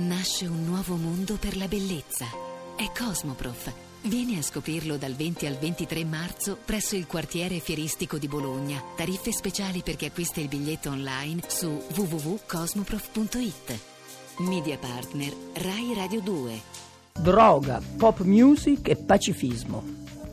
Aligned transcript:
nasce 0.00 0.46
un 0.46 0.64
nuovo 0.64 0.96
mondo 0.96 1.36
per 1.38 1.56
la 1.56 1.68
bellezza. 1.68 2.24
È 2.74 2.90
Cosmoprof. 2.96 3.72
Vieni 4.02 4.38
a 4.38 4.42
scoprirlo 4.42 4.96
dal 4.96 5.12
20 5.12 5.46
al 5.46 5.58
23 5.58 6.04
marzo 6.06 6.56
presso 6.64 6.96
il 6.96 7.06
quartiere 7.06 7.58
fieristico 7.58 8.16
di 8.16 8.26
Bologna. 8.26 8.82
Tariffe 8.96 9.30
speciali 9.30 9.82
per 9.82 9.96
chi 9.96 10.06
acquista 10.06 10.40
il 10.40 10.48
biglietto 10.48 10.88
online 10.88 11.42
su 11.46 11.68
www.cosmoprof.it. 11.94 13.80
Media 14.38 14.78
partner 14.78 15.34
Rai 15.54 15.92
Radio 15.94 16.22
2. 16.22 16.60
Droga, 17.20 17.82
pop 17.98 18.20
music 18.22 18.88
e 18.88 18.96
pacifismo. 18.96 19.84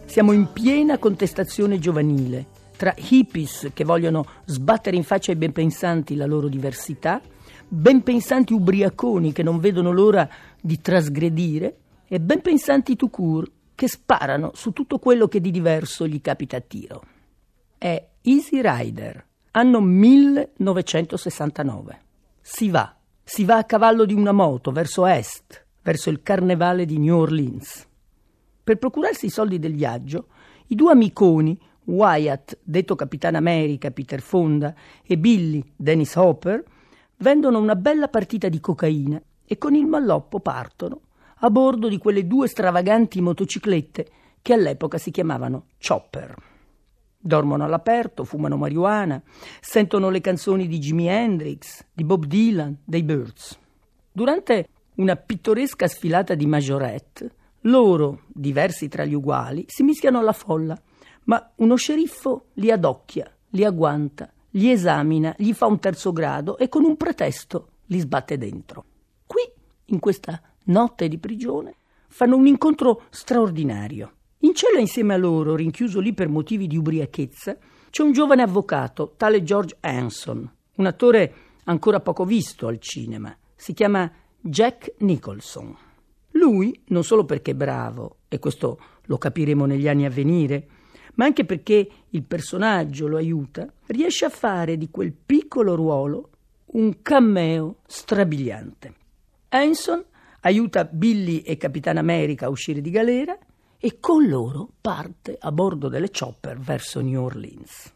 Siamo 0.05 0.31
in 0.31 0.49
piena 0.53 0.97
contestazione 0.97 1.77
giovanile 1.77 2.45
tra 2.77 2.93
hippies 2.95 3.71
che 3.73 3.83
vogliono 3.83 4.25
sbattere 4.45 4.95
in 4.95 5.03
faccia 5.03 5.31
ai 5.31 5.37
benpensanti 5.37 6.15
la 6.15 6.25
loro 6.25 6.47
diversità 6.47 7.19
ben 7.67 8.01
pensanti 8.01 8.53
ubriaconi 8.53 9.33
che 9.33 9.43
non 9.43 9.59
vedono 9.59 9.91
l'ora 9.91 10.27
di 10.61 10.79
trasgredire 10.79 11.79
e 12.07 12.21
ben 12.21 12.41
pensanti 12.41 12.95
tout 12.95 13.11
court 13.11 13.51
che 13.75 13.87
sparano 13.87 14.51
su 14.53 14.71
tutto 14.71 14.97
quello 14.99 15.27
che 15.27 15.41
di 15.41 15.51
diverso 15.51 16.07
gli 16.07 16.21
capita 16.21 16.55
a 16.57 16.61
tiro. 16.61 17.03
È 17.77 18.07
Easy 18.21 18.61
Rider, 18.61 19.25
anno 19.51 19.81
1969. 19.81 22.01
Si 22.41 22.69
va, 22.69 22.95
si 23.23 23.43
va 23.43 23.57
a 23.57 23.65
cavallo 23.65 24.05
di 24.05 24.13
una 24.13 24.31
moto 24.31 24.71
verso 24.71 25.05
est, 25.05 25.65
verso 25.81 26.09
il 26.09 26.23
carnevale 26.23 26.85
di 26.85 26.97
New 26.97 27.17
Orleans. 27.17 27.85
Per 28.63 28.77
procurarsi 28.77 29.25
i 29.27 29.29
soldi 29.29 29.59
del 29.59 29.75
viaggio, 29.75 30.27
i 30.67 30.75
due 30.75 30.93
amiconi, 30.93 31.59
Wyatt, 31.83 32.57
detto 32.63 32.95
Capitan 32.95 33.35
America, 33.35 33.91
Peter 33.91 34.21
Fonda, 34.21 34.73
e 35.05 35.17
Billy, 35.17 35.61
Dennis 35.75 36.15
Hopper, 36.15 36.63
vendono 37.17 37.59
una 37.59 37.75
bella 37.75 38.07
partita 38.09 38.47
di 38.49 38.59
cocaina 38.59 39.21
e 39.45 39.57
con 39.57 39.75
il 39.75 39.85
malloppo 39.85 40.39
partono 40.39 41.01
a 41.39 41.49
bordo 41.49 41.87
di 41.87 41.97
quelle 41.97 42.27
due 42.27 42.47
stravaganti 42.47 43.21
motociclette 43.21 44.07
che 44.41 44.53
all'epoca 44.53 44.97
si 44.97 45.11
chiamavano 45.11 45.65
chopper. 45.85 46.35
Dormono 47.19 47.63
all'aperto, 47.63 48.23
fumano 48.23 48.57
marijuana, 48.57 49.21
sentono 49.59 50.09
le 50.09 50.21
canzoni 50.21 50.67
di 50.67 50.79
Jimi 50.79 51.07
Hendrix, 51.07 51.83
di 51.91 52.03
Bob 52.03 52.25
Dylan, 52.25 52.77
dei 52.83 53.03
Birds. 53.03 53.57
Durante 54.11 54.69
una 54.95 55.15
pittoresca 55.15 55.87
sfilata 55.87 56.35
di 56.35 56.45
majorette, 56.45 57.31
loro, 57.61 58.21
diversi 58.27 58.87
tra 58.87 59.05
gli 59.05 59.13
uguali, 59.13 59.65
si 59.67 59.83
mischiano 59.83 60.19
alla 60.19 60.33
folla, 60.33 60.79
ma 61.25 61.51
uno 61.55 61.75
sceriffo 61.75 62.45
li 62.53 62.71
adocchia, 62.71 63.29
li 63.49 63.65
agguanta 63.65 64.31
li 64.57 64.71
esamina, 64.71 65.33
gli 65.37 65.53
fa 65.53 65.67
un 65.67 65.79
terzo 65.79 66.11
grado 66.11 66.57
e 66.57 66.67
con 66.67 66.83
un 66.83 66.97
pretesto 66.97 67.69
li 67.85 67.99
sbatte 67.99 68.37
dentro. 68.37 68.85
Qui, 69.25 69.41
in 69.85 69.99
questa 69.99 70.41
notte 70.65 71.07
di 71.07 71.17
prigione, 71.17 71.75
fanno 72.07 72.35
un 72.35 72.47
incontro 72.47 73.03
straordinario. 73.09 74.13
In 74.39 74.53
cella 74.53 74.79
insieme 74.79 75.13
a 75.13 75.17
loro, 75.17 75.55
rinchiuso 75.55 75.99
lì 75.99 76.13
per 76.13 76.27
motivi 76.27 76.67
di 76.67 76.77
ubriachezza, 76.77 77.57
c'è 77.89 78.03
un 78.03 78.11
giovane 78.11 78.41
avvocato, 78.41 79.13
tale 79.15 79.43
George 79.43 79.77
Hanson, 79.79 80.51
un 80.75 80.85
attore 80.85 81.33
ancora 81.65 81.99
poco 81.99 82.25
visto 82.25 82.67
al 82.67 82.79
cinema. 82.79 83.35
Si 83.55 83.73
chiama 83.73 84.11
Jack 84.39 84.95
Nicholson. 84.99 85.75
Lui, 86.31 86.83
non 86.87 87.03
solo 87.03 87.25
perché 87.25 87.51
è 87.51 87.55
bravo, 87.55 88.17
e 88.27 88.39
questo 88.39 88.79
lo 89.05 89.17
capiremo 89.17 89.65
negli 89.65 89.87
anni 89.87 90.05
a 90.05 90.09
venire, 90.09 90.67
ma 91.17 91.25
anche 91.25 91.45
perché 91.45 91.87
il 92.09 92.23
personaggio 92.23 93.07
lo 93.07 93.17
aiuta, 93.17 93.71
riesce 93.87 94.25
a 94.25 94.29
fare 94.29 94.77
di 94.77 94.89
quel 94.89 95.13
piccolo 95.13 95.75
ruolo 95.75 96.29
un 96.73 97.01
cameo 97.01 97.77
strabiliante. 97.85 98.93
Hanson 99.49 100.03
aiuta 100.41 100.85
Billy 100.85 101.39
e 101.39 101.57
Capitan 101.57 101.97
America 101.97 102.45
a 102.45 102.49
uscire 102.49 102.81
di 102.81 102.89
galera 102.89 103.37
e 103.79 103.99
con 103.99 104.27
loro 104.27 104.69
parte 104.79 105.37
a 105.39 105.51
bordo 105.51 105.87
delle 105.87 106.11
chopper 106.11 106.59
verso 106.59 107.01
New 107.01 107.21
Orleans. 107.21 107.93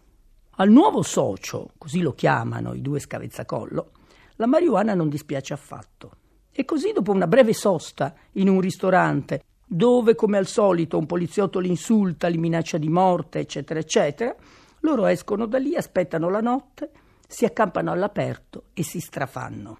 Al 0.55 0.69
nuovo 0.69 1.01
socio, 1.01 1.71
così 1.77 2.01
lo 2.01 2.13
chiamano 2.13 2.73
i 2.73 2.81
due 2.81 2.99
scavezzacollo, 2.99 3.91
la 4.35 4.47
marijuana 4.47 4.93
non 4.93 5.09
dispiace 5.09 5.53
affatto. 5.53 6.11
E 6.51 6.65
così, 6.65 6.91
dopo 6.91 7.11
una 7.11 7.27
breve 7.27 7.53
sosta 7.53 8.13
in 8.33 8.49
un 8.49 8.59
ristorante 8.59 9.43
dove, 9.73 10.15
come 10.15 10.37
al 10.37 10.47
solito, 10.47 10.97
un 10.97 11.05
poliziotto 11.05 11.59
li 11.59 11.69
insulta, 11.69 12.27
li 12.27 12.37
minaccia 12.37 12.77
di 12.77 12.89
morte, 12.89 13.39
eccetera, 13.39 13.79
eccetera, 13.79 14.35
loro 14.81 15.05
escono 15.05 15.45
da 15.45 15.59
lì, 15.59 15.77
aspettano 15.77 16.29
la 16.29 16.41
notte, 16.41 16.91
si 17.25 17.45
accampano 17.45 17.89
all'aperto 17.89 18.65
e 18.73 18.83
si 18.83 18.99
strafanno. 18.99 19.77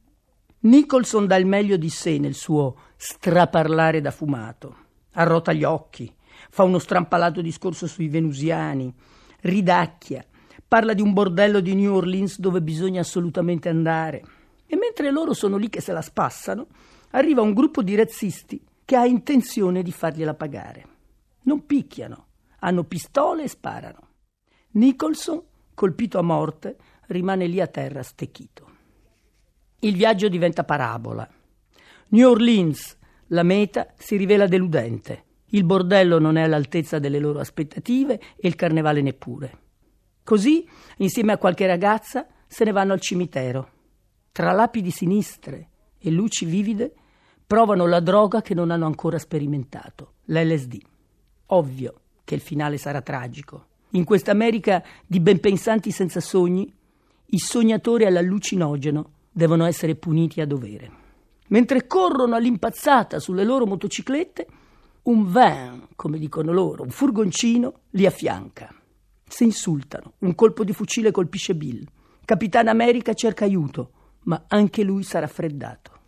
Nicholson 0.59 1.27
dà 1.27 1.35
il 1.35 1.45
meglio 1.45 1.75
di 1.75 1.89
sé 1.89 2.19
nel 2.19 2.35
suo 2.35 2.77
straparlare 2.95 3.99
da 3.99 4.11
fumato. 4.11 4.77
Arrota 5.15 5.51
gli 5.51 5.65
occhi, 5.65 6.09
fa 6.49 6.63
uno 6.63 6.79
strampalato 6.79 7.41
discorso 7.41 7.85
sui 7.85 8.07
venusiani, 8.07 8.93
ridacchia, 9.41 10.25
parla 10.65 10.93
di 10.93 11.01
un 11.01 11.11
bordello 11.11 11.59
di 11.59 11.75
New 11.75 11.93
Orleans 11.93 12.39
dove 12.39 12.61
bisogna 12.61 13.01
assolutamente 13.01 13.67
andare. 13.67 14.23
E 14.65 14.77
mentre 14.77 15.11
loro 15.11 15.33
sono 15.33 15.57
lì 15.57 15.67
che 15.67 15.81
se 15.81 15.91
la 15.91 16.01
spassano, 16.01 16.67
arriva 17.09 17.41
un 17.41 17.53
gruppo 17.53 17.83
di 17.83 17.93
razzisti 17.93 18.69
che 18.85 18.95
ha 18.95 19.05
intenzione 19.05 19.83
di 19.83 19.91
fargliela 19.91 20.33
pagare. 20.33 20.85
Non 21.43 21.65
picchiano, 21.65 22.27
hanno 22.59 22.83
pistole 22.83 23.43
e 23.43 23.47
sparano. 23.47 24.07
Nicholson, 24.71 25.41
colpito 25.73 26.19
a 26.19 26.23
morte, 26.23 26.77
rimane 27.07 27.47
lì 27.47 27.59
a 27.59 27.67
terra 27.67 28.03
stecchito. 28.03 28.69
Il 29.79 29.95
viaggio 29.95 30.29
diventa 30.29 30.63
parabola. 30.63 31.27
New 32.09 32.29
Orleans, 32.29 32.97
la 33.27 33.43
meta, 33.43 33.93
si 33.97 34.15
rivela 34.15 34.45
deludente. 34.45 35.25
Il 35.53 35.63
bordello 35.63 36.19
non 36.19 36.37
è 36.37 36.43
all'altezza 36.43 36.99
delle 36.99 37.19
loro 37.19 37.39
aspettative 37.39 38.19
e 38.37 38.47
il 38.47 38.55
carnevale 38.55 39.01
neppure. 39.01 39.59
Così, 40.23 40.67
insieme 40.97 41.33
a 41.33 41.37
qualche 41.37 41.65
ragazza, 41.65 42.27
se 42.47 42.63
ne 42.63 42.71
vanno 42.71 42.93
al 42.93 43.01
cimitero. 43.01 43.71
Tra 44.31 44.51
lapidi 44.51 44.91
sinistre 44.91 45.69
e 45.97 46.11
luci 46.11 46.45
vivide, 46.45 46.93
provano 47.51 47.85
la 47.85 47.99
droga 47.99 48.41
che 48.41 48.53
non 48.53 48.71
hanno 48.71 48.85
ancora 48.85 49.19
sperimentato, 49.19 50.13
l'LSD. 50.27 50.77
Ovvio 51.47 51.95
che 52.23 52.35
il 52.35 52.39
finale 52.39 52.77
sarà 52.77 53.01
tragico. 53.01 53.65
In 53.89 54.05
questa 54.05 54.31
America 54.31 54.81
di 55.05 55.19
benpensanti 55.19 55.91
senza 55.91 56.21
sogni, 56.21 56.73
i 57.25 57.37
sognatori 57.39 58.05
all'allucinogeno 58.05 59.11
devono 59.29 59.65
essere 59.65 59.95
puniti 59.95 60.39
a 60.39 60.45
dovere. 60.47 60.91
Mentre 61.49 61.87
corrono 61.87 62.35
all'impazzata 62.35 63.19
sulle 63.19 63.43
loro 63.43 63.65
motociclette, 63.65 64.47
un 65.03 65.29
van, 65.29 65.89
come 65.97 66.19
dicono 66.19 66.53
loro, 66.53 66.83
un 66.83 66.89
furgoncino, 66.89 67.79
li 67.89 68.05
affianca. 68.05 68.73
Si 69.27 69.43
insultano, 69.43 70.13
un 70.19 70.35
colpo 70.35 70.63
di 70.63 70.71
fucile 70.71 71.11
colpisce 71.11 71.53
Bill. 71.53 71.85
Capitan 72.23 72.69
America 72.69 73.13
cerca 73.13 73.43
aiuto, 73.43 73.91
ma 74.21 74.45
anche 74.47 74.83
lui 74.83 75.03
sarà 75.03 75.27
freddato. 75.27 75.99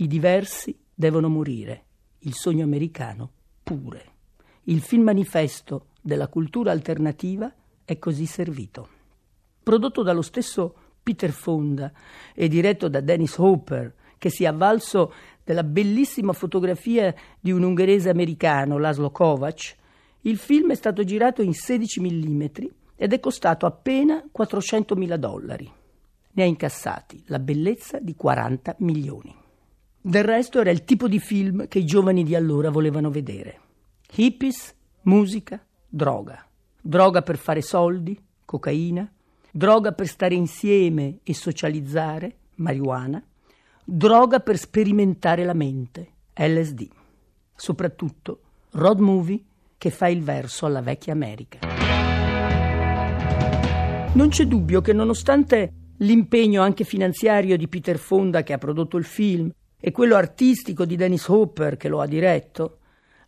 I 0.00 0.06
diversi 0.06 0.74
devono 0.94 1.28
morire, 1.28 1.84
il 2.20 2.32
sogno 2.32 2.64
americano 2.64 3.30
pure. 3.62 4.04
Il 4.62 4.80
film 4.80 5.02
manifesto 5.02 5.88
della 6.00 6.28
cultura 6.28 6.70
alternativa 6.70 7.52
è 7.84 7.98
così 7.98 8.24
servito. 8.24 8.88
Prodotto 9.62 10.02
dallo 10.02 10.22
stesso 10.22 10.74
Peter 11.02 11.32
Fonda 11.32 11.92
e 12.34 12.48
diretto 12.48 12.88
da 12.88 13.02
Dennis 13.02 13.36
Hopper, 13.36 13.94
che 14.16 14.30
si 14.30 14.44
è 14.44 14.46
avvalso 14.46 15.12
della 15.44 15.64
bellissima 15.64 16.32
fotografia 16.32 17.14
di 17.38 17.52
un 17.52 17.62
ungherese 17.62 18.08
americano, 18.08 18.78
Laszlo 18.78 19.10
Kovac, 19.10 19.76
il 20.22 20.38
film 20.38 20.70
è 20.70 20.76
stato 20.76 21.04
girato 21.04 21.42
in 21.42 21.52
16 21.52 22.00
mm 22.00 22.42
ed 22.96 23.12
è 23.12 23.20
costato 23.20 23.66
appena 23.66 24.24
400.000 24.34 25.14
dollari. 25.16 25.70
Ne 26.32 26.42
ha 26.42 26.46
incassati 26.46 27.22
la 27.26 27.38
bellezza 27.38 27.98
di 27.98 28.14
40 28.14 28.76
milioni. 28.78 29.39
Del 30.02 30.24
resto 30.24 30.60
era 30.60 30.70
il 30.70 30.84
tipo 30.84 31.08
di 31.08 31.18
film 31.18 31.68
che 31.68 31.80
i 31.80 31.84
giovani 31.84 32.24
di 32.24 32.34
allora 32.34 32.70
volevano 32.70 33.10
vedere. 33.10 33.60
Hippies, 34.14 34.74
musica, 35.02 35.62
droga. 35.86 36.42
Droga 36.80 37.20
per 37.20 37.36
fare 37.36 37.60
soldi, 37.60 38.18
cocaina, 38.46 39.06
droga 39.50 39.92
per 39.92 40.06
stare 40.06 40.34
insieme 40.34 41.18
e 41.22 41.34
socializzare, 41.34 42.36
marijuana, 42.56 43.22
droga 43.84 44.40
per 44.40 44.56
sperimentare 44.56 45.44
la 45.44 45.52
mente, 45.52 46.12
LSD. 46.34 46.88
Soprattutto 47.54 48.40
road 48.70 49.00
movie 49.00 49.42
che 49.76 49.90
fa 49.90 50.08
il 50.08 50.22
verso 50.22 50.64
alla 50.64 50.80
vecchia 50.80 51.12
America. 51.12 51.58
Non 54.14 54.28
c'è 54.30 54.46
dubbio 54.46 54.80
che 54.80 54.94
nonostante 54.94 55.74
l'impegno 55.98 56.62
anche 56.62 56.84
finanziario 56.84 57.58
di 57.58 57.68
Peter 57.68 57.98
Fonda 57.98 58.42
che 58.42 58.54
ha 58.54 58.58
prodotto 58.58 58.96
il 58.96 59.04
film 59.04 59.52
e 59.80 59.90
quello 59.92 60.16
artistico 60.16 60.84
di 60.84 60.94
Dennis 60.94 61.26
Hopper 61.28 61.76
che 61.76 61.88
lo 61.88 62.00
ha 62.00 62.06
diretto, 62.06 62.78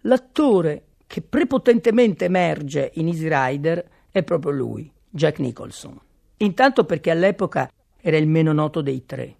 l'attore 0.02 0.84
che 1.06 1.22
prepotentemente 1.22 2.26
emerge 2.26 2.90
in 2.94 3.08
Easy 3.08 3.28
Rider 3.28 3.84
è 4.10 4.22
proprio 4.22 4.52
lui, 4.52 4.90
Jack 5.08 5.38
Nicholson. 5.38 5.98
Intanto 6.38 6.84
perché 6.84 7.10
all'epoca 7.10 7.70
era 8.00 8.16
il 8.16 8.28
meno 8.28 8.52
noto 8.52 8.82
dei 8.82 9.04
tre 9.06 9.36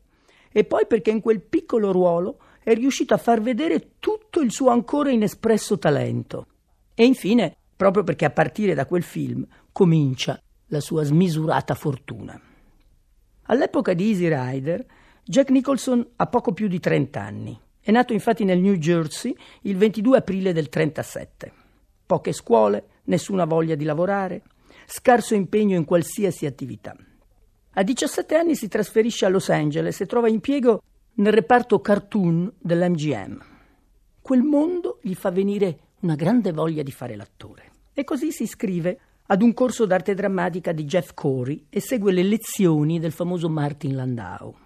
e 0.51 0.65
poi 0.65 0.87
perché 0.87 1.11
in 1.11 1.21
quel 1.21 1.41
piccolo 1.41 1.93
ruolo 1.93 2.39
è 2.63 2.75
riuscito 2.75 3.15
a 3.15 3.19
far 3.19 3.41
vedere 3.41 3.95
tutto 3.99 4.41
il 4.41 4.53
suo 4.53 4.69
ancora 4.71 5.11
inespresso 5.11 5.79
talento. 5.79 6.47
E 6.95 7.05
infine, 7.05 7.57
proprio 7.75 8.05
perché 8.05 8.27
a 8.27 8.31
partire 8.31 8.75
da 8.75 8.87
quel 8.87 9.03
film 9.03 9.45
comincia 9.73 10.41
la 10.67 10.81
sua 10.81 11.03
smisurata 11.05 11.75
fortuna. 11.75 12.41
All'epoca 13.47 13.95
di 13.95 14.11
Easy 14.11 14.29
Rider, 14.29 14.85
Jack 15.25 15.51
Nicholson 15.51 16.05
ha 16.17 16.27
poco 16.27 16.53
più 16.53 16.67
di 16.67 16.81
30 16.81 17.21
anni. 17.21 17.57
È 17.81 17.93
nato 17.93 18.13
infatti 18.13 18.43
nel 18.43 18.59
New 18.59 18.75
Jersey 18.75 19.33
il 19.63 19.77
22 19.77 20.19
aprile 20.19 20.53
del 20.53 20.69
37. 20.69 21.53
Poche 22.05 22.33
scuole, 22.33 22.87
nessuna 23.05 23.45
voglia 23.45 23.77
di 23.77 23.85
lavorare, 23.85 24.43
scarso 24.85 25.35
impegno 25.35 25.77
in 25.77 25.85
qualsiasi 25.85 26.45
attività. 26.45 26.97
A 27.75 27.83
17 27.85 28.35
anni 28.35 28.57
si 28.57 28.67
trasferisce 28.67 29.25
a 29.25 29.29
Los 29.29 29.49
Angeles 29.49 30.01
e 30.01 30.07
trova 30.07 30.29
impiego 30.29 30.83
nel 31.15 31.33
reparto 31.33 31.81
cartoon 31.81 32.53
dell'MGM. 32.59 33.45
Quel 34.21 34.43
mondo 34.43 34.99
gli 35.03 35.15
fa 35.15 35.31
venire 35.31 35.79
una 36.01 36.17
grande 36.17 36.51
voglia 36.51 36.83
di 36.83 36.91
fare 36.91 37.15
l'attore. 37.15 37.71
E 37.93 38.03
così 38.03 38.33
si 38.33 38.43
iscrive 38.43 38.99
ad 39.27 39.41
un 39.41 39.55
corso 39.55 39.87
d'arte 39.87 40.15
drammatica 40.15 40.73
di 40.73 40.85
Jeff 40.85 41.13
Corey 41.15 41.67
e 41.71 41.81
segue 41.81 42.11
le 42.11 42.25
lezioni 42.25 42.99
del 42.99 43.13
famoso 43.13 43.49
Martin 43.49 43.95
Landau. 43.95 44.62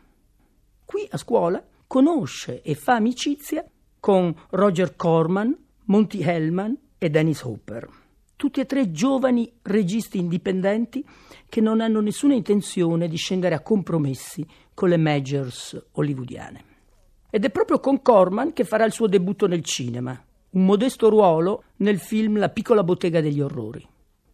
A 1.10 1.16
scuola 1.16 1.64
conosce 1.86 2.62
e 2.62 2.74
fa 2.74 2.94
amicizia 2.94 3.64
con 4.00 4.34
Roger 4.50 4.96
Corman, 4.96 5.56
Monty 5.84 6.22
Hellman 6.22 6.76
e 6.98 7.10
Dennis 7.10 7.42
Hopper 7.42 8.04
tutti 8.36 8.60
e 8.60 8.66
tre 8.66 8.92
giovani 8.92 9.50
registi 9.62 10.18
indipendenti 10.18 11.04
che 11.48 11.62
non 11.62 11.80
hanno 11.80 12.00
nessuna 12.00 12.34
intenzione 12.34 13.08
di 13.08 13.16
scendere 13.16 13.54
a 13.54 13.60
compromessi 13.60 14.46
con 14.74 14.90
le 14.90 14.98
majors 14.98 15.88
hollywoodiane. 15.92 16.64
Ed 17.30 17.44
è 17.44 17.50
proprio 17.50 17.80
con 17.80 18.02
Corman 18.02 18.52
che 18.52 18.64
farà 18.64 18.84
il 18.84 18.92
suo 18.92 19.08
debutto 19.08 19.46
nel 19.46 19.64
cinema, 19.64 20.22
un 20.50 20.64
modesto 20.64 21.08
ruolo 21.08 21.64
nel 21.76 21.98
film 21.98 22.38
La 22.38 22.50
piccola 22.50 22.84
bottega 22.84 23.20
degli 23.20 23.40
orrori. 23.40 23.86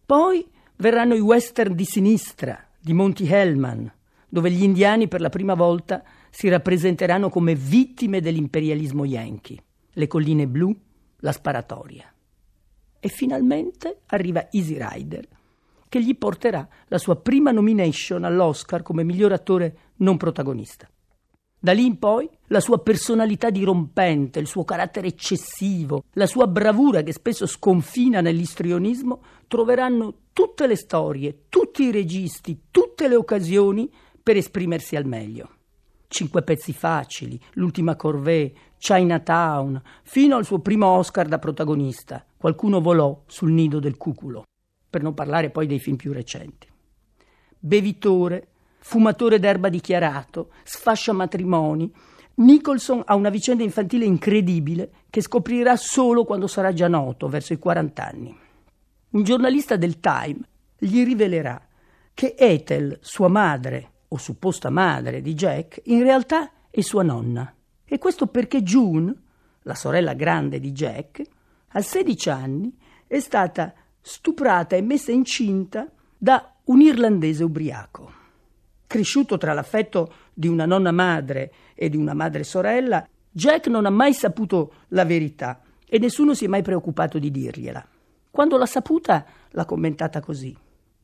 Poi 0.05 0.45
verranno 0.75 1.15
i 1.15 1.21
western 1.21 1.73
di 1.73 1.85
sinistra 1.85 2.61
di 2.79 2.93
Monty 2.93 3.25
Hellman, 3.25 3.91
dove 4.27 4.51
gli 4.51 4.63
indiani 4.63 5.07
per 5.07 5.21
la 5.21 5.29
prima 5.29 5.53
volta 5.53 6.03
si 6.35 6.49
rappresenteranno 6.49 7.29
come 7.29 7.53
vittime 7.53 8.19
dell'imperialismo 8.19 9.05
yankee, 9.05 9.63
le 9.91 10.07
colline 10.07 10.47
blu, 10.47 10.75
la 11.17 11.31
sparatoria. 11.31 12.11
E 12.99 13.07
finalmente 13.07 13.99
arriva 14.07 14.47
Easy 14.49 14.75
Rider, 14.79 15.27
che 15.87 16.03
gli 16.03 16.17
porterà 16.17 16.67
la 16.87 16.97
sua 16.97 17.17
prima 17.17 17.51
nomination 17.51 18.23
all'Oscar 18.23 18.81
come 18.81 19.03
miglior 19.03 19.31
attore 19.31 19.77
non 19.97 20.17
protagonista. 20.17 20.89
Da 21.59 21.71
lì 21.71 21.85
in 21.85 21.99
poi 21.99 22.27
la 22.47 22.59
sua 22.59 22.79
personalità 22.79 23.51
dirompente, 23.51 24.39
il 24.39 24.47
suo 24.47 24.63
carattere 24.63 25.09
eccessivo, 25.09 26.05
la 26.13 26.25
sua 26.25 26.47
bravura 26.47 27.03
che 27.03 27.13
spesso 27.13 27.45
sconfina 27.45 28.21
nell'istrionismo 28.21 29.21
troveranno 29.47 30.15
tutte 30.33 30.65
le 30.65 30.77
storie, 30.77 31.43
tutti 31.47 31.83
i 31.83 31.91
registi, 31.91 32.63
tutte 32.71 33.07
le 33.07 33.15
occasioni 33.15 33.87
per 34.21 34.35
esprimersi 34.35 34.95
al 34.95 35.05
meglio. 35.05 35.49
Cinque 36.13 36.43
pezzi 36.43 36.73
facili, 36.73 37.39
L'ultima 37.53 37.95
corvée, 37.95 38.53
Chinatown, 38.77 39.81
fino 40.03 40.35
al 40.35 40.45
suo 40.45 40.59
primo 40.59 40.85
Oscar 40.85 41.27
da 41.27 41.39
protagonista, 41.39 42.23
Qualcuno 42.37 42.81
volò 42.81 43.23
sul 43.25 43.51
nido 43.51 43.79
del 43.79 43.97
cuculo, 43.97 44.43
per 44.87 45.01
non 45.01 45.15
parlare 45.15 45.49
poi 45.49 45.65
dei 45.65 45.79
film 45.79 45.95
più 45.95 46.13
recenti. 46.13 46.67
Bevitore, 47.57 48.49
fumatore 48.77 49.39
d'erba 49.39 49.69
dichiarato, 49.69 50.51
sfascia 50.61 51.13
matrimoni, 51.13 51.91
Nicholson 52.35 53.01
ha 53.05 53.15
una 53.15 53.31
vicenda 53.31 53.63
infantile 53.63 54.05
incredibile 54.05 54.91
che 55.09 55.19
scoprirà 55.19 55.75
solo 55.77 56.25
quando 56.25 56.45
sarà 56.45 56.73
già 56.73 56.87
noto, 56.87 57.27
verso 57.27 57.53
i 57.53 57.57
40 57.57 58.07
anni. 58.07 58.37
Un 59.09 59.23
giornalista 59.23 59.77
del 59.77 59.99
Time 59.99 60.41
gli 60.77 61.03
rivelerà 61.03 61.59
che 62.13 62.35
Ethel, 62.37 62.99
sua 63.01 63.29
madre 63.29 63.92
o 64.13 64.17
supposta 64.17 64.69
madre 64.69 65.21
di 65.21 65.33
Jack, 65.33 65.81
in 65.85 66.03
realtà 66.03 66.51
è 66.69 66.81
sua 66.81 67.01
nonna. 67.01 67.51
E 67.83 67.97
questo 67.97 68.27
perché 68.27 68.61
June, 68.61 69.13
la 69.63 69.73
sorella 69.73 70.13
grande 70.13 70.59
di 70.59 70.71
Jack, 70.71 71.21
a 71.69 71.81
16 71.81 72.29
anni 72.29 72.77
è 73.07 73.19
stata 73.19 73.73
stuprata 73.99 74.75
e 74.75 74.81
messa 74.81 75.11
incinta 75.11 75.89
da 76.15 76.53
un 76.65 76.81
irlandese 76.81 77.43
ubriaco. 77.43 78.21
Cresciuto 78.85 79.37
tra 79.37 79.53
l'affetto 79.53 80.13
di 80.31 80.47
una 80.47 80.67
nonna 80.67 80.91
madre 80.91 81.51
e 81.73 81.89
di 81.89 81.97
una 81.97 82.13
madre 82.13 82.43
sorella, 82.43 83.07
Jack 83.31 83.67
non 83.67 83.87
ha 83.87 83.89
mai 83.89 84.13
saputo 84.13 84.73
la 84.89 85.05
verità 85.05 85.61
e 85.87 85.97
nessuno 85.97 86.35
si 86.35 86.45
è 86.45 86.47
mai 86.47 86.61
preoccupato 86.61 87.17
di 87.17 87.31
dirgliela. 87.31 87.83
Quando 88.29 88.57
l'ha 88.57 88.67
saputa, 88.67 89.25
l'ha 89.49 89.65
commentata 89.65 90.19
così. 90.19 90.55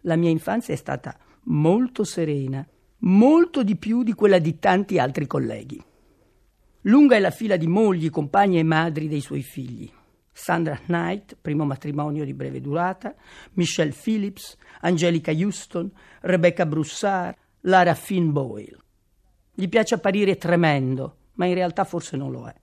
La 0.01 0.15
mia 0.15 0.29
infanzia 0.29 0.75
è 0.75 0.77
stata 0.77 1.17
molto 1.43 2.03
serena, 2.03 2.65
molto 2.99 3.63
di 3.63 3.75
più 3.75 4.03
di 4.03 4.13
quella 4.13 4.39
di 4.39 4.59
tanti 4.59 4.99
altri 4.99 5.27
colleghi. 5.27 5.81
Lunga 6.83 7.15
è 7.15 7.19
la 7.19 7.31
fila 7.31 7.55
di 7.57 7.67
mogli, 7.67 8.09
compagne 8.09 8.59
e 8.59 8.63
madri 8.63 9.07
dei 9.07 9.21
suoi 9.21 9.41
figli. 9.41 9.89
Sandra 10.31 10.79
Knight, 10.85 11.37
primo 11.39 11.65
matrimonio 11.65 12.23
di 12.23 12.33
breve 12.33 12.61
durata, 12.61 13.13
Michelle 13.53 13.91
Phillips, 13.91 14.55
Angelica 14.81 15.31
Houston, 15.31 15.91
Rebecca 16.21 16.65
Broussard, 16.65 17.35
Lara 17.61 17.93
Finn 17.93 18.31
Boyle. 18.31 18.77
Gli 19.53 19.67
piace 19.67 19.95
apparire 19.95 20.37
tremendo, 20.37 21.17
ma 21.33 21.45
in 21.45 21.53
realtà 21.53 21.83
forse 21.83 22.15
non 22.15 22.31
lo 22.31 22.47
è. 22.47 22.55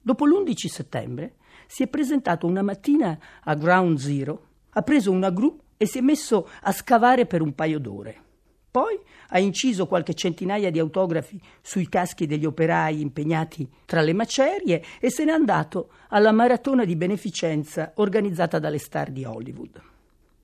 Dopo 0.00 0.26
l'11 0.26 0.66
settembre 0.66 1.36
si 1.66 1.82
è 1.82 1.86
presentato 1.86 2.46
una 2.46 2.62
mattina 2.62 3.18
a 3.42 3.54
Ground 3.54 3.96
Zero, 3.96 4.48
ha 4.70 4.82
preso 4.82 5.10
una 5.10 5.30
gru 5.30 5.58
e 5.78 5.86
si 5.86 5.98
è 5.98 6.02
messo 6.02 6.48
a 6.60 6.72
scavare 6.72 7.24
per 7.24 7.40
un 7.40 7.54
paio 7.54 7.78
d'ore. 7.78 8.31
Poi 8.72 8.98
ha 9.28 9.38
inciso 9.38 9.86
qualche 9.86 10.14
centinaia 10.14 10.70
di 10.70 10.78
autografi 10.78 11.38
sui 11.60 11.90
caschi 11.90 12.24
degli 12.24 12.46
operai 12.46 13.02
impegnati 13.02 13.68
tra 13.84 14.00
le 14.00 14.14
macerie 14.14 14.82
e 14.98 15.10
se 15.10 15.26
n'è 15.26 15.30
andato 15.30 15.90
alla 16.08 16.32
maratona 16.32 16.86
di 16.86 16.96
beneficenza 16.96 17.92
organizzata 17.96 18.58
dalle 18.58 18.78
star 18.78 19.10
di 19.10 19.26
Hollywood. 19.26 19.78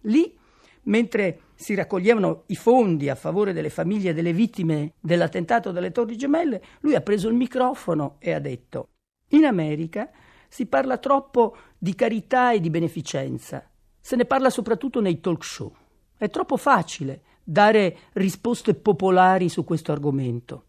Lì, 0.03 0.37
mentre 0.83 1.41
si 1.55 1.75
raccoglievano 1.75 2.43
i 2.49 2.55
fondi 2.55 3.09
a 3.09 3.15
favore 3.15 3.55
delle 3.55 3.71
famiglie 3.71 4.13
delle 4.13 4.35
vittime 4.35 4.93
dell'attentato 5.01 5.73
delle 5.73 5.91
Torri 5.91 6.19
Gemelle, 6.19 6.63
lui 6.81 6.95
ha 6.95 7.01
preso 7.01 7.29
il 7.29 7.35
microfono 7.35 8.17
e 8.19 8.33
ha 8.33 8.41
detto: 8.41 8.89
In 9.29 9.47
America 9.47 10.11
si 10.49 10.67
parla 10.67 10.99
troppo 10.99 11.57
di 11.79 11.95
carità 11.95 12.53
e 12.53 12.61
di 12.61 12.69
beneficenza. 12.69 13.67
Se 13.99 14.17
ne 14.17 14.27
parla 14.27 14.51
soprattutto 14.51 15.01
nei 15.01 15.19
talk 15.19 15.43
show. 15.43 15.75
È 16.15 16.29
troppo 16.29 16.59
facile 16.59 17.23
dare 17.51 17.97
risposte 18.13 18.75
popolari 18.75 19.49
su 19.49 19.65
questo 19.65 19.91
argomento. 19.91 20.65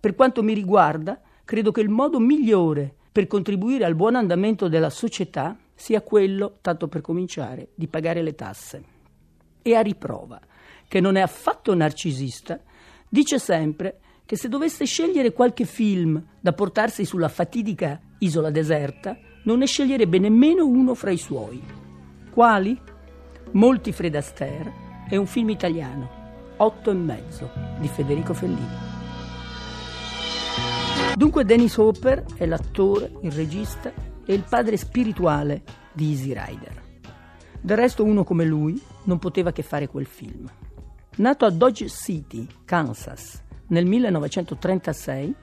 Per 0.00 0.14
quanto 0.14 0.42
mi 0.42 0.54
riguarda, 0.54 1.20
credo 1.44 1.70
che 1.72 1.82
il 1.82 1.90
modo 1.90 2.18
migliore 2.18 2.94
per 3.12 3.26
contribuire 3.26 3.84
al 3.84 3.94
buon 3.94 4.14
andamento 4.14 4.66
della 4.68 4.88
società 4.88 5.58
sia 5.74 6.00
quello, 6.00 6.56
tanto 6.62 6.88
per 6.88 7.02
cominciare, 7.02 7.68
di 7.74 7.86
pagare 7.86 8.22
le 8.22 8.34
tasse. 8.34 8.84
E 9.60 9.74
a 9.74 9.82
riprova 9.82 10.40
che 10.88 11.00
non 11.00 11.16
è 11.16 11.20
affatto 11.20 11.74
narcisista, 11.74 12.58
dice 13.10 13.38
sempre 13.38 14.00
che 14.24 14.38
se 14.38 14.48
dovesse 14.48 14.86
scegliere 14.86 15.34
qualche 15.34 15.66
film 15.66 16.24
da 16.40 16.54
portarsi 16.54 17.04
sulla 17.04 17.28
fatidica 17.28 18.00
isola 18.20 18.50
deserta, 18.50 19.18
non 19.44 19.58
ne 19.58 19.66
sceglierebbe 19.66 20.18
nemmeno 20.18 20.66
uno 20.66 20.94
fra 20.94 21.10
i 21.10 21.18
suoi. 21.18 21.62
Quali? 22.30 22.80
Molti 23.52 23.92
Fred 23.92 24.14
Astaire, 24.14 24.85
è 25.08 25.16
un 25.16 25.26
film 25.26 25.50
italiano, 25.50 26.24
Otto 26.56 26.90
e 26.90 26.94
mezzo, 26.94 27.50
di 27.78 27.86
Federico 27.86 28.34
Fellini. 28.34 28.84
Dunque 31.14 31.44
Dennis 31.44 31.76
Hopper 31.76 32.24
è 32.36 32.44
l'attore, 32.44 33.12
il 33.22 33.30
regista 33.30 33.92
e 34.24 34.34
il 34.34 34.44
padre 34.48 34.76
spirituale 34.76 35.62
di 35.92 36.10
Easy 36.10 36.32
Rider. 36.32 36.82
Del 37.60 37.76
resto 37.76 38.04
uno 38.04 38.24
come 38.24 38.44
lui 38.44 38.80
non 39.04 39.18
poteva 39.18 39.52
che 39.52 39.62
fare 39.62 39.86
quel 39.86 40.06
film. 40.06 40.50
Nato 41.16 41.44
a 41.44 41.50
Dodge 41.50 41.88
City, 41.88 42.46
Kansas, 42.64 43.42
nel 43.68 43.86
1936, 43.86 45.34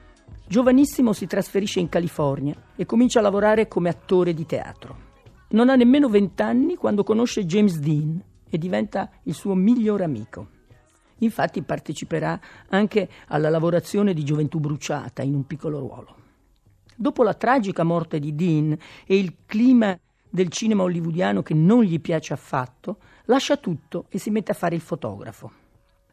giovanissimo 0.46 1.12
si 1.12 1.26
trasferisce 1.26 1.80
in 1.80 1.88
California 1.88 2.54
e 2.76 2.86
comincia 2.86 3.18
a 3.18 3.22
lavorare 3.22 3.66
come 3.66 3.88
attore 3.88 4.34
di 4.34 4.46
teatro. 4.46 5.12
Non 5.48 5.70
ha 5.70 5.74
nemmeno 5.74 6.08
vent'anni 6.08 6.76
quando 6.76 7.02
conosce 7.02 7.46
James 7.46 7.78
Dean, 7.78 8.22
e 8.54 8.58
diventa 8.58 9.10
il 9.24 9.34
suo 9.34 9.54
migliore 9.54 10.04
amico. 10.04 10.46
Infatti 11.18 11.62
parteciperà 11.62 12.38
anche 12.68 13.08
alla 13.26 13.48
lavorazione 13.48 14.14
di 14.14 14.22
Gioventù 14.22 14.60
Bruciata 14.60 15.22
in 15.22 15.34
un 15.34 15.44
piccolo 15.44 15.80
ruolo. 15.80 16.16
Dopo 16.94 17.24
la 17.24 17.34
tragica 17.34 17.82
morte 17.82 18.20
di 18.20 18.36
Dean 18.36 18.78
e 19.04 19.18
il 19.18 19.38
clima 19.44 19.98
del 20.30 20.50
cinema 20.50 20.84
hollywoodiano 20.84 21.42
che 21.42 21.52
non 21.52 21.82
gli 21.82 22.00
piace 22.00 22.32
affatto, 22.32 22.98
lascia 23.24 23.56
tutto 23.56 24.06
e 24.08 24.18
si 24.18 24.30
mette 24.30 24.52
a 24.52 24.54
fare 24.54 24.76
il 24.76 24.80
fotografo. 24.80 25.50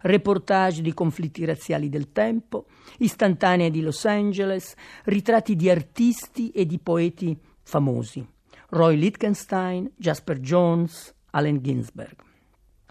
reportage 0.02 0.82
di 0.82 0.96
conflitti 0.96 1.46
razziali 1.46 1.88
del 1.88 2.12
tempo, 2.12 2.66
istantanee 2.98 3.70
di 3.70 3.82
Los 3.82 4.06
Angeles, 4.06 4.74
ritratti 5.04 5.56
di 5.56 5.70
artisti 5.70 6.50
e 6.50 6.66
di 6.66 6.80
poeti 6.80 7.38
famosi. 7.62 8.28
Roy 8.70 8.98
Lichtenstein, 8.98 9.92
Jasper 9.96 10.40
Jones, 10.40 11.14
Allen 11.32 11.62
Ginsberg. 11.62 12.16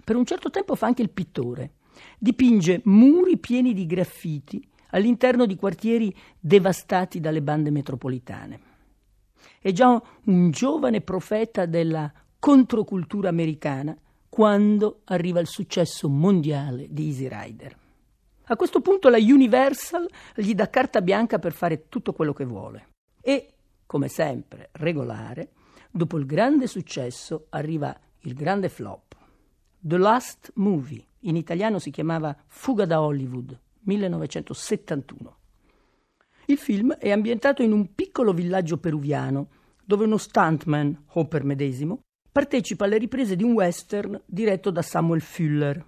Per 0.02 0.16
un 0.16 0.24
certo 0.24 0.50
tempo 0.50 0.74
fa 0.74 0.86
anche 0.86 1.02
il 1.02 1.10
pittore. 1.10 1.74
Dipinge 2.18 2.80
muri 2.84 3.38
pieni 3.38 3.72
di 3.74 3.86
graffiti 3.86 4.66
all'interno 4.90 5.46
di 5.46 5.56
quartieri 5.56 6.14
devastati 6.38 7.20
dalle 7.20 7.42
bande 7.42 7.70
metropolitane. 7.70 8.60
È 9.60 9.72
già 9.72 10.00
un 10.24 10.50
giovane 10.50 11.00
profeta 11.00 11.66
della 11.66 12.10
controcultura 12.38 13.28
americana 13.28 13.96
quando 14.28 15.00
arriva 15.04 15.40
il 15.40 15.46
successo 15.46 16.08
mondiale 16.08 16.86
di 16.88 17.06
Easy 17.06 17.28
Rider. 17.28 17.76
A 18.44 18.56
questo 18.56 18.80
punto 18.80 19.08
la 19.08 19.18
Universal 19.18 20.08
gli 20.34 20.54
dà 20.54 20.68
carta 20.68 21.02
bianca 21.02 21.38
per 21.38 21.52
fare 21.52 21.88
tutto 21.88 22.12
quello 22.12 22.32
che 22.32 22.44
vuole. 22.44 22.88
E, 23.20 23.52
come 23.86 24.08
sempre, 24.08 24.70
regolare, 24.72 25.50
dopo 25.90 26.16
il 26.16 26.26
grande 26.26 26.66
successo 26.66 27.46
arriva 27.50 27.96
il 28.20 28.34
grande 28.34 28.68
flop. 28.68 29.16
The 29.82 29.96
Last 29.96 30.52
Movie, 30.56 31.02
in 31.20 31.36
italiano 31.36 31.78
si 31.78 31.90
chiamava 31.90 32.36
Fuga 32.48 32.84
da 32.84 33.00
Hollywood, 33.00 33.58
1971. 33.84 35.36
Il 36.48 36.58
film 36.58 36.92
è 36.92 37.10
ambientato 37.10 37.62
in 37.62 37.72
un 37.72 37.94
piccolo 37.94 38.34
villaggio 38.34 38.76
peruviano 38.76 39.48
dove 39.82 40.04
uno 40.04 40.18
stuntman, 40.18 41.04
Hopper 41.12 41.44
medesimo, 41.44 42.02
partecipa 42.30 42.84
alle 42.84 42.98
riprese 42.98 43.36
di 43.36 43.42
un 43.42 43.52
western 43.52 44.20
diretto 44.26 44.70
da 44.70 44.82
Samuel 44.82 45.22
Fuller. 45.22 45.82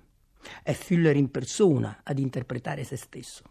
È 0.62 0.72
Fuller 0.72 1.14
in 1.14 1.30
persona 1.30 2.00
ad 2.02 2.18
interpretare 2.18 2.84
se 2.84 2.96
stesso. 2.96 3.42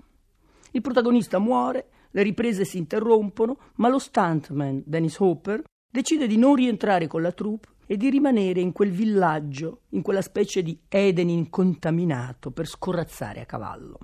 Il 0.72 0.82
protagonista 0.82 1.38
muore, 1.38 1.88
le 2.10 2.24
riprese 2.24 2.66
si 2.66 2.80
interrompono, 2.80 3.60
ma 3.76 3.90
lo 3.90 4.00
stuntman, 4.00 4.82
Dennis 4.88 5.20
Hopper, 5.20 5.62
decide 5.88 6.26
di 6.26 6.38
non 6.38 6.56
rientrare 6.56 7.06
con 7.06 7.22
la 7.22 7.32
troupe 7.32 7.68
e 7.92 7.98
di 7.98 8.10
rimanere 8.10 8.62
in 8.62 8.72
quel 8.72 8.90
villaggio, 8.90 9.82
in 9.90 10.02
quella 10.02 10.22
specie 10.22 10.64
di 10.64 10.80
Eden 10.88 11.28
incontaminato 11.28 12.50
per 12.52 12.66
scorazzare 12.66 13.42
a 13.42 13.46
cavallo. 13.46 14.00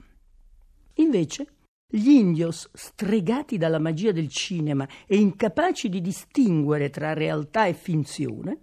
Invece, 0.96 1.48
gli 1.88 2.10
indios, 2.10 2.70
stregati 2.74 3.58
dalla 3.58 3.80
magia 3.80 4.12
del 4.12 4.28
cinema 4.28 4.86
e 5.06 5.16
incapaci 5.16 5.88
di 5.88 6.02
distinguere 6.02 6.90
tra 6.90 7.14
realtà 7.14 7.66
e 7.66 7.74
finzione, 7.74 8.60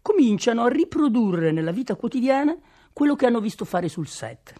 cominciano 0.00 0.62
a 0.62 0.68
riprodurre 0.68 1.50
nella 1.50 1.72
vita 1.72 1.96
quotidiana 1.96 2.56
quello 2.92 3.16
che 3.16 3.26
hanno 3.26 3.40
visto 3.40 3.64
fare 3.64 3.88
sul 3.88 4.06
set. 4.06 4.54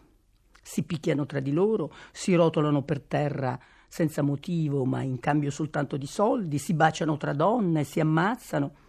Si 0.60 0.82
picchiano 0.82 1.26
tra 1.26 1.38
di 1.38 1.52
loro, 1.52 1.92
si 2.10 2.34
rotolano 2.34 2.82
per 2.82 3.02
terra 3.02 3.56
senza 3.87 4.22
motivo, 4.22 4.84
ma 4.84 5.00
in 5.00 5.20
cambio 5.20 5.52
soltanto 5.52 5.96
di 5.96 6.06
soldi, 6.06 6.58
si 6.58 6.75
baciano 6.75 7.16
tra 7.16 7.34
donne, 7.34 7.84
si 7.84 8.00
ammazzano. 8.00 8.87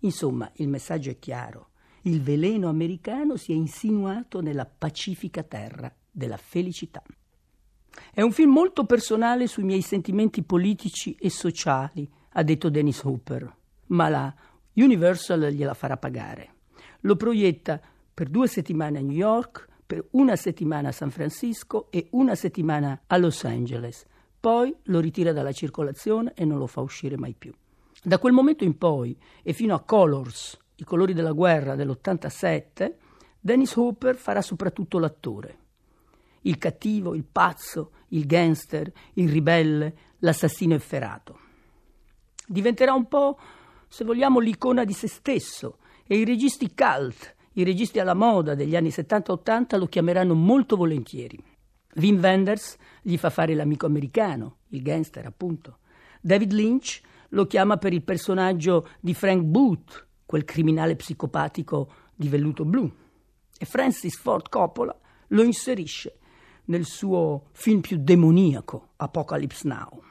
Insomma, 0.00 0.50
il 0.56 0.68
messaggio 0.68 1.10
è 1.10 1.18
chiaro. 1.18 1.68
Il 2.02 2.20
veleno 2.22 2.68
americano 2.68 3.36
si 3.36 3.52
è 3.52 3.54
insinuato 3.54 4.40
nella 4.40 4.66
pacifica 4.66 5.42
terra 5.42 5.94
della 6.10 6.36
felicità. 6.36 7.02
È 8.12 8.22
un 8.22 8.32
film 8.32 8.52
molto 8.52 8.84
personale 8.84 9.46
sui 9.46 9.64
miei 9.64 9.82
sentimenti 9.82 10.42
politici 10.42 11.14
e 11.14 11.30
sociali, 11.30 12.10
ha 12.30 12.42
detto 12.42 12.70
Dennis 12.70 13.02
Hooper, 13.02 13.56
ma 13.88 14.08
la 14.08 14.34
Universal 14.74 15.50
gliela 15.50 15.74
farà 15.74 15.96
pagare. 15.96 16.54
Lo 17.00 17.16
proietta 17.16 17.80
per 18.12 18.28
due 18.28 18.46
settimane 18.46 18.98
a 18.98 19.02
New 19.02 19.16
York, 19.16 19.68
per 19.86 20.06
una 20.12 20.36
settimana 20.36 20.88
a 20.88 20.92
San 20.92 21.10
Francisco 21.10 21.90
e 21.90 22.08
una 22.12 22.34
settimana 22.34 23.02
a 23.06 23.16
Los 23.18 23.44
Angeles. 23.44 24.06
Poi 24.40 24.74
lo 24.84 25.00
ritira 25.00 25.32
dalla 25.32 25.52
circolazione 25.52 26.32
e 26.34 26.44
non 26.44 26.58
lo 26.58 26.66
fa 26.66 26.80
uscire 26.80 27.18
mai 27.18 27.34
più. 27.34 27.52
Da 28.04 28.18
quel 28.18 28.32
momento 28.32 28.64
in 28.64 28.76
poi 28.76 29.16
e 29.44 29.52
fino 29.52 29.76
a 29.76 29.80
Colors, 29.80 30.58
i 30.76 30.84
colori 30.84 31.14
della 31.14 31.30
guerra 31.30 31.76
dell'87, 31.76 32.94
Dennis 33.38 33.76
Hooper 33.76 34.16
farà 34.16 34.42
soprattutto 34.42 34.98
l'attore. 34.98 35.58
Il 36.40 36.58
cattivo, 36.58 37.14
il 37.14 37.24
pazzo, 37.24 37.92
il 38.08 38.26
gangster, 38.26 38.90
il 39.14 39.30
ribelle, 39.30 39.94
l'assassino 40.18 40.74
efferato. 40.74 41.38
Diventerà 42.44 42.92
un 42.92 43.06
po' 43.06 43.38
se 43.86 44.04
vogliamo, 44.04 44.40
l'icona 44.40 44.84
di 44.84 44.94
se 44.94 45.06
stesso 45.06 45.78
e 46.04 46.16
i 46.16 46.24
registi 46.24 46.74
cult, 46.74 47.36
i 47.52 47.62
registi 47.62 48.00
alla 48.00 48.14
moda 48.14 48.56
degli 48.56 48.74
anni 48.74 48.88
70-80 48.88 49.78
lo 49.78 49.86
chiameranno 49.86 50.34
molto 50.34 50.74
volentieri. 50.74 51.40
Wim 51.94 52.18
Wenders 52.18 52.76
gli 53.00 53.16
fa 53.16 53.30
fare 53.30 53.54
l'amico 53.54 53.86
americano, 53.86 54.56
il 54.70 54.82
gangster 54.82 55.24
appunto. 55.26 55.78
David 56.20 56.52
Lynch 56.52 57.02
lo 57.32 57.46
chiama 57.46 57.76
per 57.76 57.92
il 57.92 58.02
personaggio 58.02 58.88
di 59.00 59.14
Frank 59.14 59.42
Booth, 59.42 60.06
quel 60.24 60.44
criminale 60.44 60.96
psicopatico 60.96 61.90
di 62.14 62.28
velluto 62.28 62.64
blu. 62.64 62.90
E 63.58 63.64
Francis 63.64 64.16
Ford 64.16 64.48
Coppola 64.48 64.96
lo 65.28 65.42
inserisce 65.42 66.18
nel 66.66 66.84
suo 66.84 67.48
film 67.52 67.80
più 67.80 67.98
demoniaco, 67.98 68.90
Apocalypse 68.96 69.66
Now. 69.66 70.02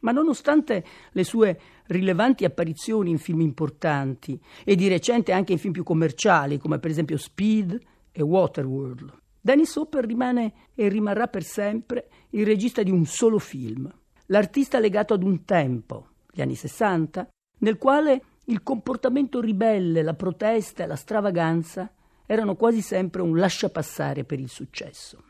Ma 0.00 0.10
nonostante 0.10 0.84
le 1.12 1.24
sue 1.24 1.60
rilevanti 1.86 2.44
apparizioni 2.44 3.10
in 3.10 3.18
film 3.18 3.40
importanti 3.40 4.40
e 4.64 4.74
di 4.74 4.88
recente 4.88 5.32
anche 5.32 5.52
in 5.52 5.58
film 5.58 5.72
più 5.72 5.84
commerciali, 5.84 6.58
come 6.58 6.78
per 6.78 6.90
esempio 6.90 7.16
Speed 7.16 7.78
e 8.10 8.22
Waterworld, 8.22 9.20
Dennis 9.40 9.74
Hopper 9.76 10.04
rimane 10.04 10.52
e 10.74 10.88
rimarrà 10.88 11.28
per 11.28 11.44
sempre 11.44 12.08
il 12.30 12.44
regista 12.44 12.82
di 12.82 12.90
un 12.90 13.04
solo 13.04 13.38
film, 13.38 13.92
l'artista 14.26 14.78
legato 14.78 15.14
ad 15.14 15.22
un 15.22 15.44
tempo, 15.44 16.06
gli 16.34 16.40
anni 16.40 16.54
60, 16.54 17.28
nel 17.58 17.76
quale 17.76 18.22
il 18.46 18.62
comportamento 18.62 19.38
ribelle, 19.38 20.02
la 20.02 20.14
protesta 20.14 20.82
e 20.82 20.86
la 20.86 20.96
stravaganza 20.96 21.92
erano 22.24 22.56
quasi 22.56 22.80
sempre 22.80 23.20
un 23.20 23.36
lasciapassare 23.36 24.24
per 24.24 24.40
il 24.40 24.48
successo. 24.48 25.22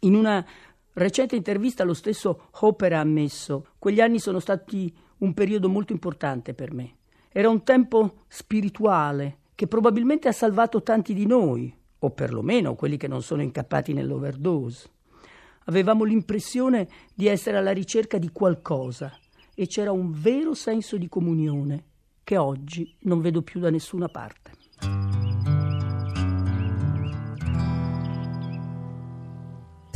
In 0.00 0.16
una 0.16 0.44
recente 0.94 1.36
intervista 1.36 1.84
lo 1.84 1.94
stesso 1.94 2.48
Hopper 2.58 2.94
ha 2.94 3.00
ammesso, 3.00 3.68
quegli 3.78 4.00
anni 4.00 4.18
sono 4.18 4.40
stati 4.40 4.92
un 5.18 5.32
periodo 5.32 5.68
molto 5.68 5.92
importante 5.92 6.54
per 6.54 6.72
me. 6.72 6.96
Era 7.30 7.48
un 7.48 7.62
tempo 7.62 8.24
spirituale 8.26 9.38
che 9.54 9.68
probabilmente 9.68 10.26
ha 10.26 10.32
salvato 10.32 10.82
tanti 10.82 11.14
di 11.14 11.24
noi, 11.24 11.72
o 12.00 12.10
perlomeno 12.10 12.74
quelli 12.74 12.96
che 12.96 13.06
non 13.06 13.22
sono 13.22 13.42
incappati 13.42 13.92
nell'overdose. 13.92 14.90
Avevamo 15.66 16.02
l'impressione 16.02 16.88
di 17.14 17.28
essere 17.28 17.58
alla 17.58 17.70
ricerca 17.70 18.18
di 18.18 18.30
qualcosa 18.32 19.16
e 19.54 19.66
c'era 19.66 19.92
un 19.92 20.12
vero 20.12 20.54
senso 20.54 20.96
di 20.96 21.08
comunione 21.08 21.84
che 22.24 22.36
oggi 22.36 22.96
non 23.00 23.20
vedo 23.20 23.42
più 23.42 23.60
da 23.60 23.70
nessuna 23.70 24.08
parte. 24.08 24.50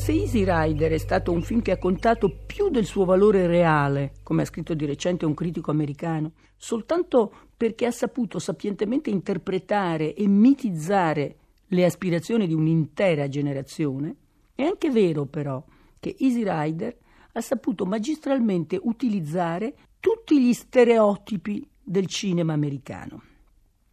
Se 0.07 0.13
Easy 0.13 0.45
Rider 0.47 0.93
è 0.93 0.99
stato 0.99 1.33
un 1.33 1.43
film 1.43 1.63
che 1.63 1.73
ha 1.73 1.79
contato 1.79 2.31
più 2.47 2.69
del 2.69 2.85
suo 2.85 3.05
valore 3.05 3.49
reale, 3.49 4.13
come 4.23 4.43
ha 4.43 4.45
scritto 4.45 4.73
di 4.73 4.87
recente 4.87 5.27
un 5.27 5.35
critico 5.35 5.73
americano, 5.73 6.35
soltanto 6.57 7.33
perché 7.57 7.87
ha 7.87 7.91
saputo 7.91 8.39
sapientemente 8.39 9.11
interpretare 9.11 10.15
e 10.15 10.29
mitizzare 10.29 11.37
le 11.67 11.85
aspirazioni 11.85 12.47
di 12.47 12.55
un'intera 12.55 13.27
generazione, 13.27 14.15
è 14.55 14.63
anche 14.63 14.91
vero 14.91 15.25
però 15.25 15.61
che 15.99 16.15
Easy 16.21 16.45
Rider 16.45 16.97
ha 17.37 17.41
saputo 17.43 17.85
magistralmente 17.85 18.81
utilizzare 18.83 19.77
tutti 20.01 20.41
gli 20.43 20.55
stereotipi 20.55 21.69
del 21.83 22.07
cinema 22.07 22.55
americano. 22.55 23.23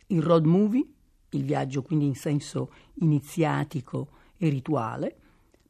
Il 0.07 0.21
road 0.21 0.45
movie, 0.45 0.85
il 1.31 1.43
viaggio 1.43 1.81
quindi 1.81 2.05
in 2.05 2.15
senso 2.15 2.71
iniziatico 3.01 4.09
e 4.37 4.47
rituale, 4.47 5.17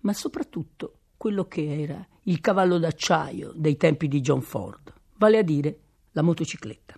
ma 0.01 0.13
soprattutto 0.13 0.99
quello 1.17 1.45
che 1.45 1.81
era 1.81 2.05
il 2.23 2.39
cavallo 2.41 2.77
d'acciaio 2.77 3.53
dei 3.55 3.75
tempi 3.75 4.07
di 4.07 4.21
John 4.21 4.41
Ford, 4.41 4.93
vale 5.17 5.39
a 5.39 5.43
dire 5.43 5.79
la 6.11 6.21
motocicletta. 6.21 6.93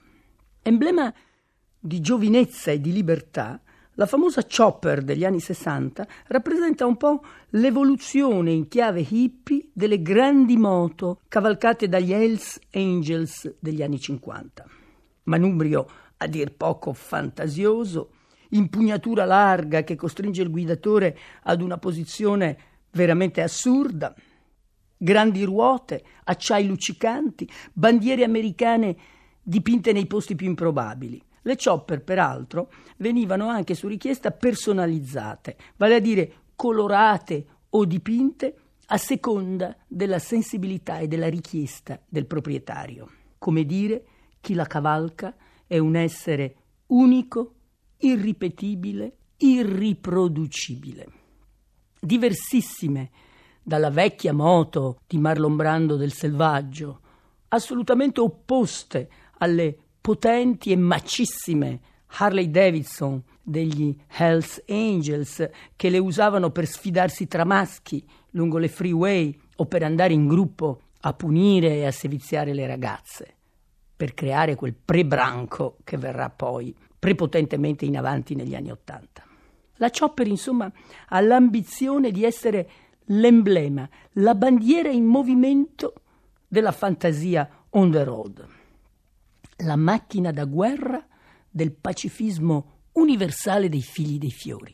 Emblema 0.61 1.13
di 1.79 2.01
giovinezza 2.01 2.71
e 2.71 2.81
di 2.81 2.91
libertà, 2.91 3.61
la 3.93 4.05
famosa 4.05 4.45
chopper 4.45 5.03
degli 5.03 5.23
anni 5.23 5.39
60 5.39 6.05
rappresenta 6.27 6.85
un 6.85 6.97
po' 6.97 7.23
l'evoluzione 7.51 8.51
in 8.51 8.67
chiave 8.67 9.05
hippie 9.07 9.64
delle 9.77 10.01
grandi 10.01 10.55
moto 10.55 11.19
cavalcate 11.27 11.89
dagli 11.89 12.13
Hells 12.13 12.57
Angels 12.71 13.55
degli 13.59 13.83
anni 13.83 13.99
50. 13.99 14.65
Manubrio 15.23 15.85
a 16.15 16.27
dir 16.27 16.53
poco 16.53 16.93
fantasioso, 16.93 18.11
impugnatura 18.51 19.25
larga 19.25 19.83
che 19.83 19.97
costringe 19.97 20.43
il 20.43 20.49
guidatore 20.49 21.17
ad 21.43 21.61
una 21.61 21.77
posizione 21.77 22.57
veramente 22.91 23.41
assurda. 23.41 24.15
Grandi 24.95 25.43
ruote, 25.43 26.05
acciai 26.23 26.65
luccicanti, 26.65 27.45
bandiere 27.73 28.23
americane 28.23 28.95
dipinte 29.43 29.91
nei 29.91 30.05
posti 30.05 30.35
più 30.35 30.47
improbabili. 30.47 31.21
Le 31.41 31.57
chopper, 31.57 32.01
peraltro, 32.01 32.71
venivano 32.95 33.49
anche 33.49 33.75
su 33.75 33.89
richiesta 33.89 34.31
personalizzate, 34.31 35.57
vale 35.75 35.95
a 35.95 35.99
dire 35.99 36.33
colorate 36.55 37.45
o 37.71 37.83
dipinte 37.83 38.55
a 38.87 38.97
seconda 38.97 39.75
della 39.87 40.19
sensibilità 40.19 40.99
e 40.99 41.07
della 41.07 41.29
richiesta 41.29 41.99
del 42.07 42.25
proprietario. 42.25 43.09
Come 43.37 43.65
dire, 43.65 44.05
chi 44.41 44.53
la 44.53 44.65
cavalca 44.65 45.35
è 45.65 45.77
un 45.77 45.95
essere 45.95 46.55
unico, 46.87 47.53
irripetibile, 47.97 49.17
irriproducibile. 49.37 51.07
Diversissime 51.99 53.09
dalla 53.63 53.89
vecchia 53.89 54.33
moto 54.33 54.99
di 55.07 55.17
Marlon 55.17 55.55
Brando 55.55 55.95
del 55.95 56.11
selvaggio, 56.11 56.99
assolutamente 57.47 58.19
opposte 58.19 59.09
alle 59.39 59.75
potenti 59.99 60.71
e 60.71 60.75
macissime 60.75 61.81
Harley 62.17 62.51
Davidson 62.51 63.21
degli 63.41 63.95
Hells 64.07 64.63
Angels 64.67 65.49
che 65.75 65.89
le 65.89 65.97
usavano 65.97 66.51
per 66.51 66.67
sfidarsi 66.67 67.27
tra 67.27 67.43
maschi 67.43 68.05
lungo 68.35 68.57
le 68.57 68.67
freeway 68.67 69.37
o 69.57 69.65
per 69.65 69.83
andare 69.83 70.13
in 70.13 70.27
gruppo 70.27 70.81
a 71.01 71.13
punire 71.13 71.75
e 71.75 71.85
a 71.85 71.91
seviziare 71.91 72.53
le 72.53 72.67
ragazze, 72.67 73.35
per 73.95 74.13
creare 74.13 74.55
quel 74.55 74.73
prebranco 74.73 75.77
che 75.83 75.97
verrà 75.97 76.29
poi 76.29 76.75
prepotentemente 76.97 77.85
in 77.85 77.97
avanti 77.97 78.35
negli 78.35 78.55
anni 78.55 78.71
Ottanta. 78.71 79.23
La 79.75 79.89
Chopper, 79.89 80.27
insomma, 80.27 80.71
ha 81.09 81.19
l'ambizione 81.19 82.11
di 82.11 82.23
essere 82.23 82.69
l'emblema, 83.05 83.87
la 84.13 84.35
bandiera 84.35 84.89
in 84.89 85.05
movimento 85.05 85.93
della 86.47 86.71
fantasia 86.71 87.65
on 87.71 87.91
the 87.91 88.03
road, 88.03 88.47
la 89.57 89.75
macchina 89.75 90.31
da 90.31 90.45
guerra 90.45 91.05
del 91.49 91.71
pacifismo 91.73 92.71
universale 92.93 93.69
dei 93.69 93.81
figli 93.81 94.17
dei 94.17 94.31
fiori. 94.31 94.73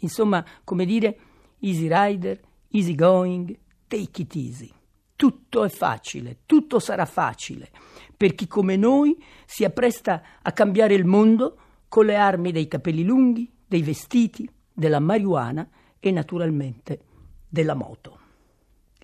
Insomma, 0.00 0.44
come 0.64 0.84
dire, 0.84 1.18
easy 1.60 1.88
rider, 1.90 2.40
easy 2.70 2.94
going, 2.94 3.56
take 3.86 4.22
it 4.22 4.34
easy. 4.34 4.70
Tutto 5.16 5.64
è 5.64 5.68
facile, 5.68 6.40
tutto 6.46 6.78
sarà 6.78 7.04
facile, 7.04 7.70
per 8.16 8.34
chi 8.34 8.46
come 8.46 8.76
noi 8.76 9.20
si 9.46 9.64
appresta 9.64 10.22
a 10.42 10.52
cambiare 10.52 10.94
il 10.94 11.04
mondo 11.04 11.58
con 11.88 12.06
le 12.06 12.14
armi 12.14 12.52
dei 12.52 12.68
capelli 12.68 13.02
lunghi, 13.02 13.50
dei 13.66 13.82
vestiti, 13.82 14.48
della 14.72 15.00
marijuana 15.00 15.68
e 15.98 16.10
naturalmente 16.12 17.00
della 17.48 17.74
moto. 17.74 18.18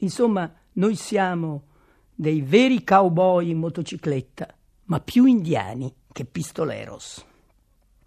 Insomma, 0.00 0.52
noi 0.74 0.94
siamo 0.94 1.64
dei 2.14 2.42
veri 2.42 2.84
cowboy 2.84 3.50
in 3.50 3.58
motocicletta, 3.58 4.54
ma 4.84 5.00
più 5.00 5.24
indiani 5.24 5.92
che 6.12 6.24
pistoleros. 6.24 7.24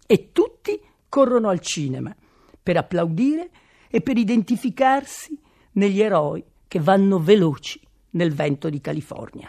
E 0.06 0.32
tutti 0.32 0.80
corrono 1.08 1.48
al 1.48 1.60
cinema 1.60 2.14
per 2.62 2.76
applaudire 2.78 3.50
e 3.90 4.00
per 4.00 4.16
identificarsi 4.16 5.38
negli 5.78 6.02
eroi 6.02 6.44
che 6.66 6.80
vanno 6.80 7.20
veloci 7.20 7.80
nel 8.10 8.34
vento 8.34 8.68
di 8.68 8.80
California. 8.80 9.46